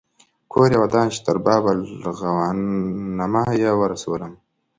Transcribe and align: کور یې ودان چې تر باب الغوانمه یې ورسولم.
کور 0.51 0.69
یې 0.73 0.77
ودان 0.83 1.07
چې 1.13 1.19
تر 1.25 1.37
باب 1.45 1.63
الغوانمه 1.73 3.43
یې 3.61 3.71
ورسولم. 3.79 4.33